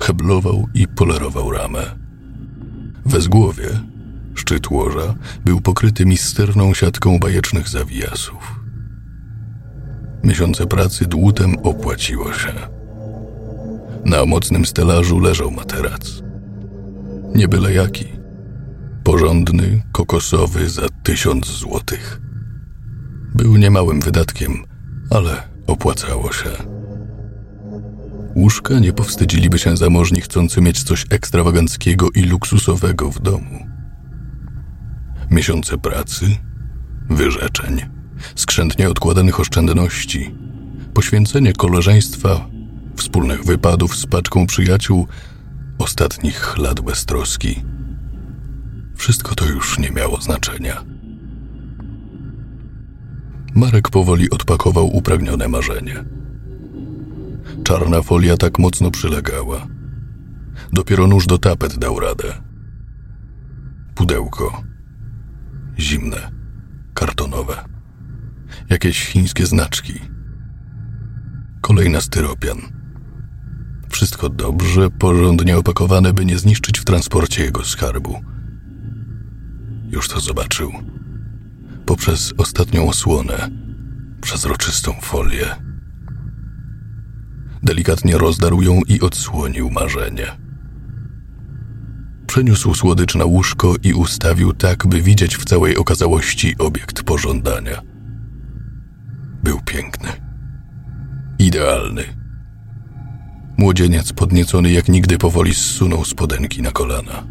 Heblował 0.00 0.68
i 0.74 0.88
polerował 0.88 1.50
ramę. 1.50 1.98
Wezgłowie, 3.06 3.68
szczyt 4.34 4.70
łoża, 4.70 5.14
był 5.44 5.60
pokryty 5.60 6.06
misterną 6.06 6.74
siatką 6.74 7.18
bajecznych 7.18 7.68
zawijasów. 7.68 8.60
Miesiące 10.24 10.66
pracy 10.66 11.06
dłutem 11.06 11.56
opłaciło 11.62 12.32
się. 12.32 12.52
Na 14.04 14.24
mocnym 14.26 14.66
stelażu 14.66 15.18
leżał 15.18 15.50
materac. 15.50 16.22
Nie 17.34 17.48
byle 17.48 17.72
jaki. 17.72 18.04
Porządny, 19.04 19.82
kokosowy 19.92 20.68
za 20.68 20.88
tysiąc 21.02 21.46
złotych. 21.46 22.20
Był 23.34 23.56
niemałym 23.56 24.00
wydatkiem, 24.00 24.64
ale 25.10 25.42
opłacało 25.66 26.32
się. 26.32 26.50
Łóżka 28.36 28.78
nie 28.78 28.92
powstydziliby 28.92 29.58
się 29.58 29.76
zamożni 29.76 30.20
chcący 30.20 30.60
mieć 30.60 30.82
coś 30.82 31.06
ekstrawaganckiego 31.10 32.08
i 32.14 32.22
luksusowego 32.22 33.10
w 33.10 33.20
domu. 33.22 33.73
Miesiące 35.34 35.78
pracy, 35.78 36.26
wyrzeczeń, 37.10 37.80
skrzętnie 38.34 38.90
odkładanych 38.90 39.40
oszczędności, 39.40 40.34
poświęcenie 40.94 41.52
koleżeństwa, 41.52 42.48
wspólnych 42.96 43.44
wypadów 43.44 43.96
z 43.96 44.06
paczką 44.06 44.46
przyjaciół, 44.46 45.06
ostatnich 45.78 46.58
lat 46.58 46.80
beztroski. 46.80 47.64
Wszystko 48.96 49.34
to 49.34 49.46
już 49.46 49.78
nie 49.78 49.90
miało 49.90 50.20
znaczenia. 50.20 50.84
Marek 53.54 53.90
powoli 53.90 54.30
odpakował 54.30 54.96
upragnione 54.96 55.48
marzenie. 55.48 56.04
Czarna 57.64 58.02
folia 58.02 58.36
tak 58.36 58.58
mocno 58.58 58.90
przylegała. 58.90 59.66
Dopiero 60.72 61.06
nóż 61.06 61.26
do 61.26 61.38
tapet 61.38 61.78
dał 61.78 62.00
radę. 62.00 62.34
Pudełko. 63.94 64.73
Zimne. 65.78 66.30
Kartonowe. 66.94 67.64
Jakieś 68.70 69.06
chińskie 69.06 69.46
znaczki. 69.46 69.94
Kolejna 71.60 72.00
styropian. 72.00 72.58
Wszystko 73.88 74.28
dobrze, 74.28 74.90
porządnie 74.90 75.58
opakowane, 75.58 76.12
by 76.12 76.24
nie 76.24 76.38
zniszczyć 76.38 76.78
w 76.78 76.84
transporcie 76.84 77.44
jego 77.44 77.64
skarbu. 77.64 78.20
Już 79.90 80.08
to 80.08 80.20
zobaczył. 80.20 80.72
Poprzez 81.86 82.34
ostatnią 82.38 82.88
osłonę, 82.88 83.50
przezroczystą 84.20 84.92
folię. 85.02 85.46
Delikatnie 87.62 88.18
rozdarł 88.18 88.62
ją 88.62 88.80
i 88.88 89.00
odsłonił 89.00 89.70
marzenie. 89.70 90.43
Przeniósł 92.34 92.74
słodycz 92.74 93.14
na 93.14 93.24
łóżko 93.24 93.74
i 93.82 93.92
ustawił 93.92 94.52
tak, 94.52 94.86
by 94.86 95.02
widzieć 95.02 95.36
w 95.36 95.44
całej 95.44 95.76
okazałości 95.76 96.54
obiekt 96.58 97.02
pożądania. 97.02 97.82
Był 99.42 99.60
piękny. 99.60 100.08
Idealny. 101.38 102.04
Młodzieniec 103.58 104.12
podniecony 104.12 104.70
jak 104.70 104.88
nigdy 104.88 105.18
powoli 105.18 105.54
zsunął 105.54 106.04
spodenki 106.04 106.62
na 106.62 106.70
kolana. 106.70 107.26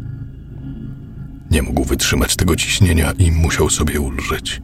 Nie 1.50 1.62
mógł 1.62 1.84
wytrzymać 1.84 2.36
tego 2.36 2.56
ciśnienia 2.56 3.12
i 3.12 3.32
musiał 3.32 3.70
sobie 3.70 4.00
ulżyć. 4.00 4.62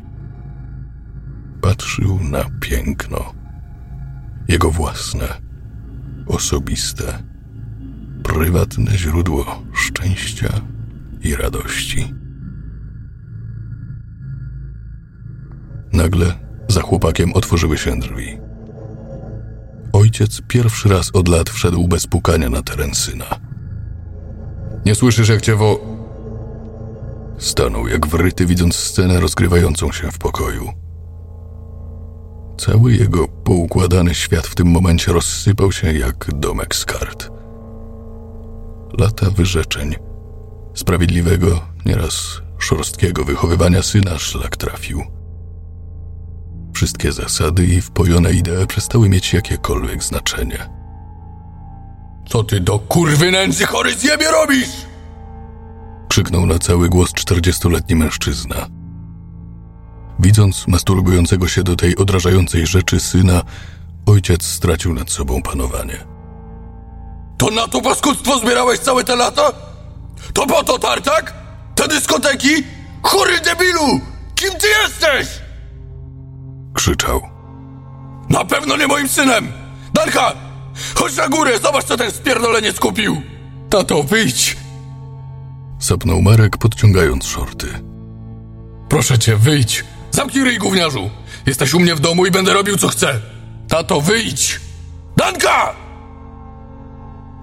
Patrzył 1.61 2.20
na 2.30 2.44
piękno. 2.61 3.35
Jego 4.49 4.70
własne 4.70 5.26
osobiste, 6.26 7.23
prywatne 8.34 8.99
źródło 8.99 9.62
szczęścia 9.75 10.60
i 11.22 11.37
radości. 11.37 12.14
Nagle 15.92 16.34
za 16.68 16.82
chłopakiem 16.82 17.32
otworzyły 17.34 17.78
się 17.78 17.99
drzwi. 17.99 18.38
Ojciec 19.92 20.40
pierwszy 20.49 20.88
raz 20.88 21.10
od 21.14 21.28
lat 21.28 21.50
wszedł 21.50 21.88
bez 21.88 22.06
pukania 22.06 22.50
na 22.50 22.62
teren 22.62 22.94
syna. 22.94 23.40
Nie 24.87 24.94
słyszysz, 24.94 25.28
jak 25.28 25.40
cię 25.40 25.56
wo... 25.56 25.80
Stanął 27.38 27.88
jak 27.88 28.06
wryty, 28.06 28.46
widząc 28.46 28.76
scenę 28.76 29.20
rozgrywającą 29.20 29.92
się 29.92 30.10
w 30.10 30.18
pokoju. 30.18 30.72
Cały 32.58 32.92
jego 32.92 33.28
poukładany 33.28 34.14
świat 34.14 34.46
w 34.46 34.54
tym 34.54 34.66
momencie 34.66 35.12
rozsypał 35.12 35.72
się 35.72 35.92
jak 35.92 36.26
domek 36.34 36.75
z 36.75 36.84
kart. 36.84 37.29
Lata 38.99 39.30
wyrzeczeń, 39.30 39.94
sprawiedliwego, 40.75 41.61
nieraz 41.87 42.40
szorstkiego 42.59 43.25
wychowywania 43.25 43.82
syna 43.82 44.18
szlak 44.18 44.56
trafił. 44.56 45.02
Wszystkie 46.75 47.12
zasady 47.12 47.66
i 47.66 47.80
wpojone 47.80 48.32
idee 48.32 48.66
przestały 48.68 49.09
mieć 49.09 49.32
jakiekolwiek 49.32 50.02
znaczenie. 50.02 50.70
Co 52.28 52.44
ty 52.44 52.61
do 52.61 52.78
kurwy 52.78 53.30
nędzy 53.30 53.66
chory 53.66 53.94
zjebie 53.94 54.30
robisz? 54.30 54.87
Krzyknął 56.09 56.47
na 56.47 56.59
cały 56.59 56.88
głos 56.88 57.12
czterdziestoletni 57.12 57.97
mężczyzna. 57.97 58.66
Widząc 60.18 60.68
masturbującego 60.68 61.49
się 61.49 61.62
do 61.62 61.76
tej 61.76 61.97
odrażającej 61.97 62.66
rzeczy 62.66 63.00
syna, 63.00 63.42
ojciec 64.06 64.42
stracił 64.42 64.94
nad 64.94 65.11
sobą 65.11 65.42
panowanie. 65.42 66.10
To 67.40 67.50
na 67.50 67.68
to 67.68 67.80
paskudztwo 67.80 68.38
zbierałeś 68.38 68.80
całe 68.80 69.04
te 69.04 69.16
lata? 69.16 69.52
To 70.35 70.47
po 70.47 70.64
to 70.64 70.78
tartak? 70.78 71.32
Te 71.75 71.88
dyskoteki? 71.88 72.49
Chory 73.02 73.40
debilu! 73.40 74.00
Kim 74.35 74.50
ty 74.50 74.66
jesteś? 74.82 75.28
Krzyczał. 76.75 77.20
Na 78.28 78.44
pewno 78.44 78.76
nie 78.76 78.87
moim 78.87 79.09
synem! 79.09 79.52
Danka! 79.94 80.32
Chodź 80.94 81.16
na 81.16 81.28
górę, 81.28 81.59
zobacz 81.59 81.85
co 81.85 81.97
ten 81.97 82.11
spierdoleniec 82.11 82.80
kupił! 82.80 83.23
Tato, 83.70 84.02
wyjdź! 84.02 84.56
Sapnął 85.78 86.23
Marek, 86.23 86.56
podciągając 86.56 87.26
szorty. 87.26 87.66
Proszę 88.88 89.18
cię, 89.18 89.37
wyjdź! 89.37 89.85
Zamknij 90.11 90.44
ryj, 90.44 90.59
gówniarzu! 90.59 91.11
Jesteś 91.47 91.75
u 91.75 91.80
mnie 91.80 91.94
w 91.94 92.00
domu 92.00 92.26
i 92.26 92.30
będę 92.30 92.52
robił 92.52 92.76
co 92.76 92.88
chcę! 92.88 93.20
Tato, 93.68 94.00
wyjdź! 94.00 94.61
Danka! 95.16 95.89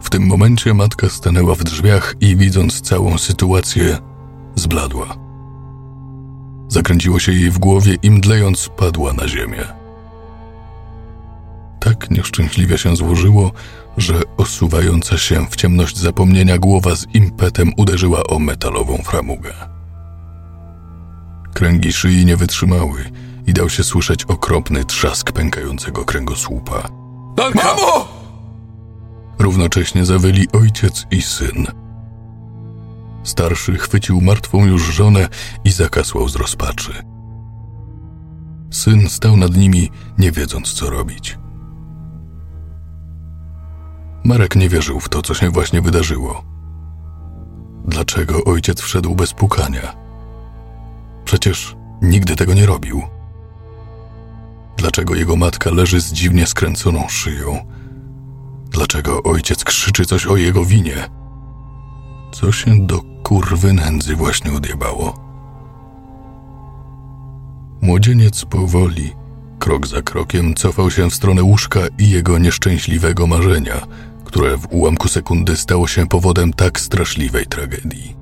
W 0.07 0.09
tym 0.09 0.27
momencie 0.27 0.73
matka 0.73 1.09
stanęła 1.09 1.55
w 1.55 1.63
drzwiach 1.63 2.15
i 2.21 2.35
widząc 2.35 2.81
całą 2.81 3.17
sytuację, 3.17 3.97
zbladła. 4.55 5.15
Zakręciło 6.67 7.19
się 7.19 7.31
jej 7.31 7.51
w 7.51 7.59
głowie 7.59 7.95
i 8.03 8.11
mdlejąc 8.11 8.69
padła 8.77 9.13
na 9.13 9.27
ziemię. 9.27 9.65
Tak 11.79 12.11
nieszczęśliwie 12.11 12.77
się 12.77 12.95
złożyło, 12.95 13.51
że 13.97 14.21
osuwająca 14.37 15.17
się 15.17 15.45
w 15.49 15.55
ciemność 15.55 15.97
zapomnienia 15.97 16.57
głowa 16.57 16.95
z 16.95 17.07
impetem 17.13 17.71
uderzyła 17.77 18.23
o 18.23 18.39
metalową 18.39 18.97
framugę. 18.97 19.53
Kręgi 21.53 21.93
szyi 21.93 22.25
nie 22.25 22.37
wytrzymały 22.37 23.11
i 23.47 23.53
dał 23.53 23.69
się 23.69 23.83
słyszeć 23.83 24.23
okropny 24.23 24.85
trzask 24.85 25.31
pękającego 25.31 26.05
kręgosłupa. 26.05 26.89
Danka! 27.35 27.63
Mamo! 27.63 28.16
Równocześnie 29.39 30.05
zawyli 30.05 30.51
ojciec 30.51 31.05
i 31.11 31.21
syn. 31.21 31.65
Starszy 33.23 33.77
chwycił 33.77 34.21
martwą 34.21 34.65
już 34.65 34.83
żonę 34.83 35.27
i 35.63 35.71
zakasłał 35.71 36.29
z 36.29 36.35
rozpaczy. 36.35 37.03
Syn 38.71 39.09
stał 39.09 39.37
nad 39.37 39.55
nimi, 39.55 39.89
nie 40.17 40.31
wiedząc 40.31 40.73
co 40.73 40.89
robić. 40.89 41.37
Marek 44.23 44.55
nie 44.55 44.69
wierzył 44.69 44.99
w 44.99 45.09
to, 45.09 45.21
co 45.21 45.33
się 45.33 45.49
właśnie 45.49 45.81
wydarzyło. 45.81 46.43
Dlaczego 47.85 48.43
ojciec 48.43 48.81
wszedł 48.81 49.15
bez 49.15 49.33
pukania? 49.33 49.95
Przecież 51.25 51.75
nigdy 52.01 52.35
tego 52.35 52.53
nie 52.53 52.65
robił. 52.65 53.01
Dlaczego 54.77 55.15
jego 55.15 55.35
matka 55.35 55.71
leży 55.71 56.01
z 56.01 56.13
dziwnie 56.13 56.47
skręconą 56.47 57.07
szyją? 57.09 57.76
Dlaczego 58.77 59.23
ojciec 59.23 59.63
krzyczy 59.63 60.05
coś 60.05 60.25
o 60.25 60.35
jego 60.35 60.65
winie? 60.65 61.09
Co 62.31 62.51
się 62.51 62.87
do 62.87 63.01
kurwy 63.23 63.73
nędzy 63.73 64.15
właśnie 64.15 64.53
odjebało? 64.53 65.13
Młodzieniec 67.81 68.45
powoli, 68.45 69.15
krok 69.59 69.87
za 69.87 70.01
krokiem, 70.01 70.55
cofał 70.55 70.91
się 70.91 71.09
w 71.09 71.15
stronę 71.15 71.43
łóżka 71.43 71.79
i 71.99 72.09
jego 72.09 72.37
nieszczęśliwego 72.37 73.27
marzenia, 73.27 73.81
które 74.25 74.57
w 74.57 74.67
ułamku 74.71 75.07
sekundy 75.07 75.57
stało 75.57 75.87
się 75.87 76.07
powodem 76.07 76.53
tak 76.53 76.79
straszliwej 76.79 77.45
tragedii. 77.45 78.15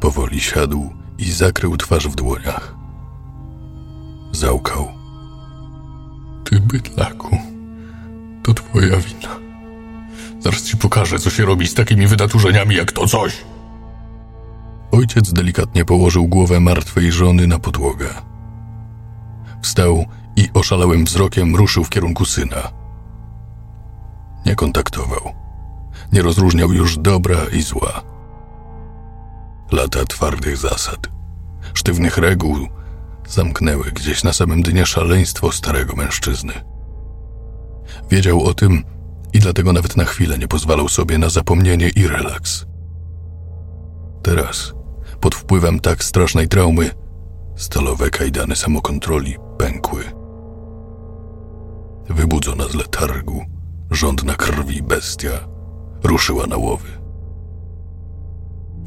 Powoli 0.00 0.40
siadł 0.40 0.90
i 1.18 1.32
zakrył 1.32 1.76
twarz 1.76 2.08
w 2.08 2.14
dłoniach. 2.14 2.74
Załkał. 4.32 4.88
Ty 6.44 6.60
bydlaku, 6.60 7.51
twoja 8.72 8.96
wina. 8.96 9.38
Zaraz 10.40 10.62
ci 10.62 10.76
pokażę, 10.76 11.18
co 11.18 11.30
się 11.30 11.44
robi 11.44 11.66
z 11.68 11.74
takimi 11.74 12.06
wydaturzeniami 12.06 12.76
jak 12.76 12.92
to 12.92 13.06
coś. 13.06 13.36
Ojciec 14.92 15.32
delikatnie 15.32 15.84
położył 15.84 16.28
głowę 16.28 16.60
martwej 16.60 17.12
żony 17.12 17.46
na 17.46 17.58
podłogę. 17.58 18.08
Wstał 19.62 20.04
i 20.36 20.48
oszalałym 20.54 21.04
wzrokiem 21.04 21.56
ruszył 21.56 21.84
w 21.84 21.90
kierunku 21.90 22.24
syna. 22.24 22.72
Nie 24.46 24.54
kontaktował. 24.54 25.32
Nie 26.12 26.22
rozróżniał 26.22 26.72
już 26.72 26.98
dobra 26.98 27.38
i 27.52 27.62
zła. 27.62 28.02
Lata 29.72 30.04
twardych 30.04 30.56
zasad, 30.56 31.08
sztywnych 31.74 32.18
reguł 32.18 32.68
zamknęły 33.28 33.84
gdzieś 33.84 34.24
na 34.24 34.32
samym 34.32 34.62
dnie 34.62 34.86
szaleństwo 34.86 35.52
starego 35.52 35.96
mężczyzny. 35.96 36.71
Wiedział 38.12 38.42
o 38.42 38.54
tym 38.54 38.84
i 39.32 39.38
dlatego 39.38 39.72
nawet 39.72 39.96
na 39.96 40.04
chwilę 40.04 40.38
nie 40.38 40.48
pozwalał 40.48 40.88
sobie 40.88 41.18
na 41.18 41.28
zapomnienie 41.28 41.88
i 41.88 42.08
relaks. 42.08 42.66
Teraz, 44.22 44.72
pod 45.20 45.34
wpływem 45.34 45.80
tak 45.80 46.04
strasznej 46.04 46.48
traumy, 46.48 46.90
stalowe 47.56 48.10
kajdany 48.10 48.56
samokontroli 48.56 49.36
pękły. 49.58 50.04
Wybudzona 52.08 52.64
z 52.68 52.74
letargu, 52.74 53.44
żądna 53.90 54.34
krwi 54.34 54.82
bestia 54.82 55.30
ruszyła 56.04 56.46
na 56.46 56.56
łowy. 56.56 56.88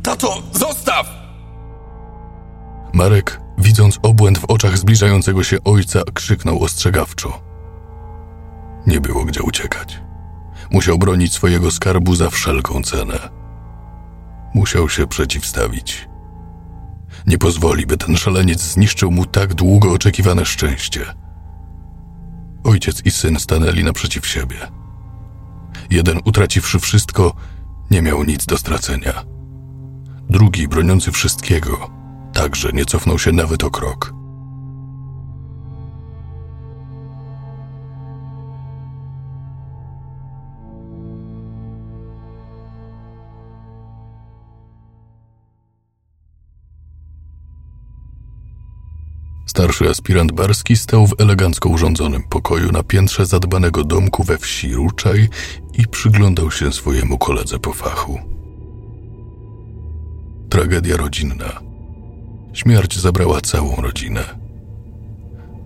Tato, 0.03 0.43
zostaw! 0.51 1.07
Marek, 2.93 3.41
widząc 3.57 3.99
obłęd 4.03 4.37
w 4.37 4.45
oczach 4.45 4.77
zbliżającego 4.77 5.43
się 5.43 5.57
ojca, 5.63 6.01
krzyknął 6.13 6.63
ostrzegawczo. 6.63 7.54
Nie 8.87 9.01
było 9.01 9.25
gdzie 9.25 9.43
uciekać. 9.43 10.01
Musiał 10.71 10.97
bronić 10.97 11.33
swojego 11.33 11.71
skarbu 11.71 12.15
za 12.15 12.29
wszelką 12.29 12.81
cenę. 12.83 13.29
Musiał 14.53 14.89
się 14.89 15.07
przeciwstawić. 15.07 16.09
Nie 17.27 17.37
pozwoli, 17.37 17.85
by 17.85 17.97
ten 17.97 18.17
szaleniec 18.17 18.61
zniszczył 18.61 19.11
mu 19.11 19.25
tak 19.25 19.53
długo 19.53 19.91
oczekiwane 19.91 20.45
szczęście. 20.45 21.05
Ojciec 22.63 23.05
i 23.05 23.11
syn 23.11 23.39
stanęli 23.39 23.83
naprzeciw 23.83 24.27
siebie. 24.27 24.57
Jeden, 25.89 26.19
utraciwszy 26.25 26.79
wszystko, 26.79 27.33
nie 27.91 28.01
miał 28.01 28.23
nic 28.23 28.45
do 28.45 28.57
stracenia. 28.57 29.23
Drugi, 30.29 30.67
broniący 30.67 31.11
wszystkiego, 31.11 31.89
także 32.33 32.71
nie 32.73 32.85
cofnął 32.85 33.19
się 33.19 33.31
nawet 33.31 33.63
o 33.63 33.71
krok. 33.71 34.14
Starszy 49.55 49.89
aspirant 49.89 50.31
Barski 50.31 50.77
stał 50.77 51.07
w 51.07 51.13
elegancko 51.17 51.69
urządzonym 51.69 52.23
pokoju 52.23 52.71
na 52.71 52.83
piętrze 52.83 53.25
zadbanego 53.25 53.83
domku 53.83 54.23
we 54.23 54.37
wsi 54.37 54.73
Ruczaj 54.73 55.29
i 55.73 55.87
przyglądał 55.87 56.51
się 56.51 56.73
swojemu 56.73 57.17
koledze 57.17 57.59
po 57.59 57.73
fachu. 57.73 58.19
Tragedia 60.49 60.97
rodzinna. 60.97 61.59
Śmierć 62.53 62.99
zabrała 62.99 63.41
całą 63.41 63.75
rodzinę. 63.75 64.23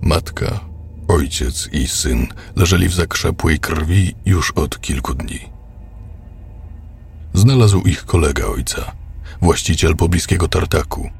Matka, 0.02 0.60
ojciec 1.08 1.69
i 1.71 1.88
syn 1.88 2.28
leżeli 2.56 2.89
w 2.89 2.93
zakrzepłej 2.93 3.60
krwi 3.60 4.15
już 4.25 4.52
od 4.52 4.82
kilku 4.82 5.13
dni. 5.13 5.39
Znalazł 7.34 7.82
ich 7.82 8.06
kolega 8.06 8.45
ojca, 8.45 8.91
właściciel 9.41 9.95
pobliskiego 9.95 10.47
tartaku– 10.47 11.10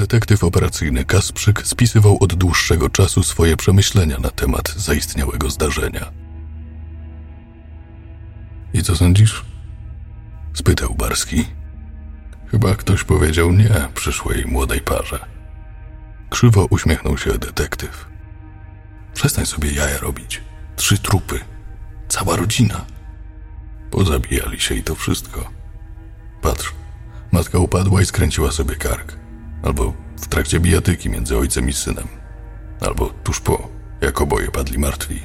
Detektyw 0.00 0.44
operacyjny 0.44 1.04
Kasprzyk 1.04 1.66
spisywał 1.66 2.16
od 2.20 2.34
dłuższego 2.34 2.88
czasu 2.88 3.22
swoje 3.22 3.56
przemyślenia 3.56 4.18
na 4.18 4.30
temat 4.30 4.74
zaistniałego 4.76 5.50
zdarzenia. 5.50 6.12
I 8.74 8.82
co 8.82 8.96
sądzisz? 8.96 9.44
spytał 10.54 10.94
Barski. 10.94 11.44
Chyba 12.46 12.74
ktoś 12.74 13.04
powiedział 13.04 13.52
nie 13.52 13.88
przyszłej 13.94 14.44
młodej 14.46 14.80
parze. 14.80 15.18
Krzywo 16.30 16.66
uśmiechnął 16.70 17.18
się 17.18 17.38
detektyw. 17.38 18.08
Przestań 19.14 19.46
sobie 19.46 19.72
jaja 19.72 19.98
robić. 19.98 20.40
Trzy 20.76 20.98
trupy. 20.98 21.40
Cała 22.08 22.36
rodzina. 22.36 22.84
Pozabijali 23.90 24.60
się 24.60 24.74
i 24.74 24.82
to 24.82 24.94
wszystko. 24.94 25.50
Patrz, 26.42 26.72
matka 27.32 27.58
upadła 27.58 28.02
i 28.02 28.06
skręciła 28.06 28.52
sobie 28.52 28.76
kark. 28.76 29.19
Albo 29.62 29.92
w 30.16 30.28
trakcie 30.28 30.60
bijatyki 30.60 31.10
między 31.10 31.38
ojcem 31.38 31.68
i 31.68 31.72
synem. 31.72 32.08
Albo 32.80 33.10
tuż 33.24 33.40
po, 33.40 33.68
jak 34.00 34.20
oboje 34.20 34.50
padli 34.50 34.78
martwi. 34.78 35.20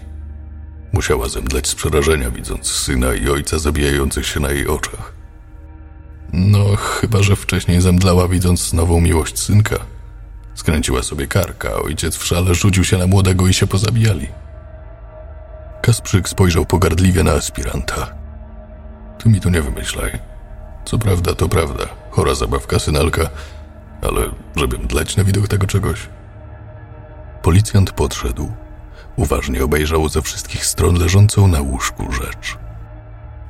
Musiała 0.93 1.29
zemdleć 1.29 1.67
z 1.67 1.75
przerażenia, 1.75 2.31
widząc 2.31 2.67
syna 2.67 3.13
i 3.13 3.29
ojca 3.29 3.59
zabijających 3.59 4.25
się 4.27 4.39
na 4.39 4.51
jej 4.51 4.67
oczach. 4.67 5.13
No, 6.33 6.75
chyba 6.75 7.23
że 7.23 7.35
wcześniej 7.35 7.81
zemdlała, 7.81 8.27
widząc 8.27 8.73
nową 8.73 9.01
miłość 9.01 9.39
synka. 9.39 9.75
Skręciła 10.55 11.03
sobie 11.03 11.27
karka, 11.27 11.69
a 11.69 11.75
ojciec 11.75 12.15
w 12.15 12.25
szale 12.25 12.55
rzucił 12.55 12.83
się 12.83 12.97
na 12.97 13.07
młodego 13.07 13.47
i 13.47 13.53
się 13.53 13.67
pozabijali. 13.67 14.27
Kasprzyk 15.81 16.29
spojrzał 16.29 16.65
pogardliwie 16.65 17.23
na 17.23 17.31
aspiranta. 17.31 18.15
Ty 19.17 19.29
mi 19.29 19.41
tu 19.41 19.49
nie 19.49 19.61
wymyślaj. 19.61 20.19
Co 20.85 20.97
prawda, 20.97 21.35
to 21.35 21.49
prawda. 21.49 21.85
Chora 22.11 22.35
zabawka 22.35 22.79
synalka, 22.79 23.29
ale 24.07 24.21
żeby 24.55 24.77
mdleć 24.77 25.17
na 25.17 25.23
widok 25.23 25.47
tego 25.47 25.67
czegoś. 25.67 26.09
Policjant 27.41 27.91
podszedł, 27.91 28.51
uważnie 29.15 29.63
obejrzał 29.63 30.09
ze 30.09 30.21
wszystkich 30.21 30.65
stron 30.65 30.95
leżącą 30.95 31.47
na 31.47 31.61
łóżku 31.61 32.11
rzecz. 32.11 32.57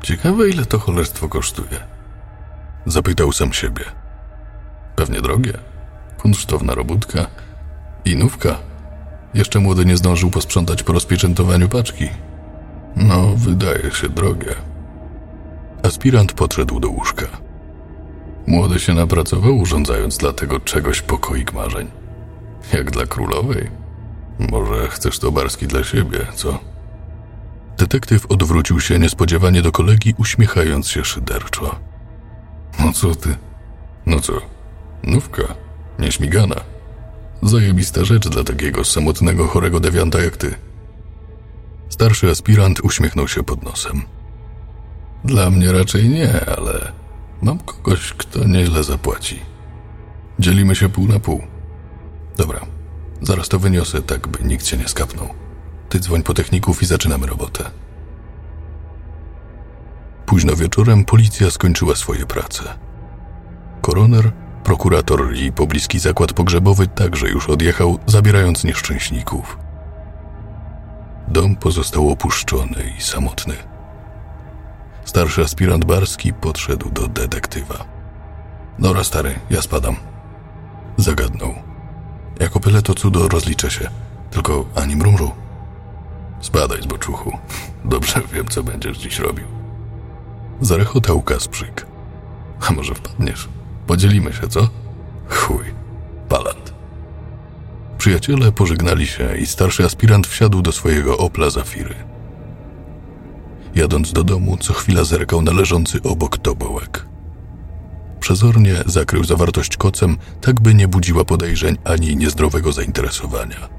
Ciekawe, 0.04 0.50
ile 0.50 0.66
to 0.66 0.80
cholerstwo 0.80 1.30
kosztuje. 1.30 1.80
Zapytał 2.86 3.32
sam 3.32 3.54
siebie. 3.54 3.86
Pewnie 4.96 5.22
drogie. 5.22 5.54
Kunsztowna 6.18 6.76
robótka. 6.76 7.28
Inówka. 8.06 8.58
Jeszcze 9.34 9.60
młody 9.60 9.86
nie 9.86 9.98
zdążył 9.98 10.30
posprzątać 10.30 10.84
po 10.84 10.94
rozpieczętowaniu 10.94 11.70
paczki. 11.70 12.10
No, 12.96 13.28
wydaje 13.36 13.92
się 13.92 14.10
drogie. 14.10 14.56
Aspirant 15.84 16.34
podszedł 16.34 16.80
do 16.80 16.90
łóżka. 16.90 17.26
Młody 18.48 18.80
się 18.80 18.94
napracował, 18.94 19.58
urządzając 19.58 20.18
dla 20.18 20.34
tego 20.34 20.60
czegoś 20.60 21.02
pokoik 21.02 21.54
marzeń. 21.54 21.88
Jak 22.74 22.92
dla 22.92 23.06
królowej. 23.06 23.70
Może 24.40 24.88
chcesz 24.88 25.20
to 25.20 25.32
barski 25.32 25.68
dla 25.68 25.84
siebie, 25.84 26.28
co? 26.36 26.60
Detektyw 27.78 28.26
odwrócił 28.26 28.80
się 28.80 29.00
niespodziewanie 29.00 29.62
do 29.62 29.72
kolegi, 29.72 30.14
uśmiechając 30.18 30.88
się 30.88 31.06
szyderczo. 31.06 31.80
No 32.80 32.94
co 32.94 33.16
ty? 33.16 33.36
No 34.06 34.20
co? 34.20 34.34
Nówka. 35.04 35.44
Nieśmigana. 36.00 36.56
Zajebista 37.42 38.06
rzecz 38.06 38.28
dla 38.28 38.44
takiego 38.44 38.84
samotnego, 38.84 39.48
chorego 39.48 39.80
dewianta 39.80 40.22
jak 40.22 40.38
ty. 40.38 40.56
Starszy 41.90 42.30
aspirant 42.30 42.80
uśmiechnął 42.84 43.28
się 43.28 43.44
pod 43.44 43.64
nosem. 43.64 44.02
Dla 45.24 45.50
mnie 45.50 45.72
raczej 45.72 46.10
nie, 46.10 46.46
ale 46.58 46.92
mam 47.46 47.60
kogoś, 47.60 48.14
kto 48.14 48.48
nieźle 48.48 48.84
zapłaci. 48.84 49.40
Dzielimy 50.40 50.76
się 50.76 50.90
pół 50.90 51.08
na 51.08 51.20
pół. 51.20 51.42
Dobra, 52.38 52.60
zaraz 53.22 53.50
to 53.50 53.60
wyniosę, 53.60 54.02
tak 54.02 54.28
by 54.28 54.44
nikt 54.44 54.66
się 54.66 54.78
nie 54.78 54.88
skapnął. 54.88 55.30
Ty 55.90 56.00
dzwoń 56.00 56.24
po 56.24 56.34
techników 56.34 56.82
i 56.82 56.86
zaczynamy 56.86 57.28
robotę. 57.28 57.64
Późno 60.26 60.56
wieczorem 60.56 61.06
policja 61.06 61.52
skończyła 61.52 61.96
swoje 61.96 62.26
prace. 62.26 62.64
Koroner, 63.82 64.32
prokurator 64.64 65.36
i 65.36 65.52
pobliski 65.52 66.00
zakład 66.00 66.34
pogrzebowy 66.34 66.88
także 66.88 67.30
już 67.30 67.50
odjechał, 67.50 68.00
zabierając 68.06 68.64
nieszczęśników. 68.64 69.58
Dom 71.28 71.56
pozostał 71.56 72.10
opuszczony 72.10 72.94
i 72.98 73.02
samotny. 73.02 73.75
Starszy 75.06 75.42
aspirant 75.42 75.86
Barski 75.86 76.34
podszedł 76.34 76.90
do 76.90 77.08
detektywa. 77.08 77.86
Dobra, 78.80 79.04
stary, 79.04 79.40
ja 79.50 79.62
spadam. 79.62 79.96
Zagadnął. 80.98 81.54
Jako 82.40 82.60
byle 82.60 82.82
to 82.82 82.94
cudo 82.94 83.28
rozliczę 83.28 83.72
się. 83.72 83.90
Tylko 84.32 84.66
ani 84.76 84.96
mrumru. 84.96 85.32
Spadaj 86.42 86.82
z. 86.82 86.88
Dobrze 87.86 88.22
wiem, 88.34 88.48
co 88.48 88.64
będziesz 88.64 88.98
dziś 88.98 89.20
robił. 89.20 89.46
Zarechotał 90.62 91.22
Kasprzyk. 91.22 91.86
A 92.70 92.74
może 92.74 92.96
wpadniesz? 92.96 93.50
Podzielimy 93.88 94.34
się, 94.34 94.48
co? 94.48 94.70
Chuj. 95.30 95.66
Palant. 96.30 96.74
Przyjaciele 97.98 98.52
pożegnali 98.52 99.08
się 99.08 99.38
i 99.38 99.46
starszy 99.46 99.86
aspirant 99.86 100.28
wsiadł 100.28 100.62
do 100.62 100.72
swojego 100.72 101.18
Opla 101.18 101.50
Zafiry. 101.50 102.15
Jadąc 103.76 104.14
do 104.14 104.24
domu, 104.24 104.58
co 104.58 104.74
chwila 104.74 105.04
zerkał 105.04 105.42
na 105.42 105.52
leżący 105.52 106.04
obok 106.04 106.38
tobołek. 106.38 107.06
Przezornie 108.20 108.76
zakrył 108.86 109.24
zawartość 109.24 109.78
kocem, 109.78 110.18
tak 110.42 110.62
by 110.62 110.74
nie 110.74 110.88
budziła 110.88 111.26
podejrzeń 111.26 111.78
ani 111.84 112.16
niezdrowego 112.16 112.72
zainteresowania. 112.72 113.70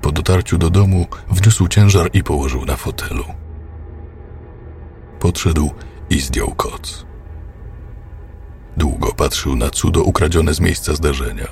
Po 0.00 0.12
dotarciu 0.12 0.58
do 0.58 0.70
domu 0.70 1.06
wniósł 1.30 1.68
ciężar 1.68 2.10
i 2.12 2.22
położył 2.22 2.64
na 2.64 2.76
fotelu. 2.76 3.24
Podszedł 5.20 5.70
i 6.10 6.20
zdjął 6.20 6.54
koc. 6.54 7.06
Długo 8.76 9.12
patrzył 9.12 9.56
na 9.56 9.70
cudo 9.70 10.02
ukradzione 10.02 10.54
z 10.54 10.60
miejsca 10.60 10.94
zdarzenia. 10.94 11.48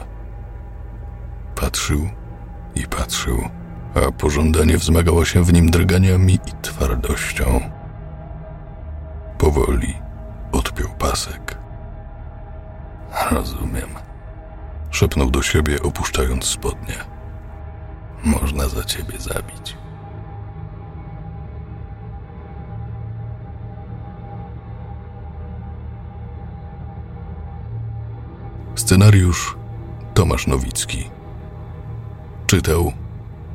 Patrzył 1.55 2.09
i 2.75 2.87
patrzył, 2.87 3.49
a 3.95 4.13
pożądanie 4.13 4.79
wzmagało 4.79 5.25
się 5.25 5.45
w 5.45 5.53
nim 5.53 5.71
drganiami 5.71 6.35
i 6.35 6.53
twardością. 6.63 7.61
Powoli 9.39 9.95
odpiął 10.53 10.89
pasek. 10.99 11.59
Rozumiem. 13.31 13.89
Szepnął 14.91 15.31
do 15.31 15.43
siebie, 15.43 15.83
opuszczając 15.83 16.45
spodnie. 16.45 16.95
Można 18.25 18.69
za 18.69 18.85
ciebie 18.85 19.19
zabić. 19.19 19.77
Scenariusz 28.75 29.57
Tomasz 30.15 30.47
Nowicki. 30.47 31.11
Czytał 32.47 32.93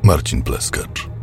Marcin 0.08 0.40
Pleskacz. 0.40 1.17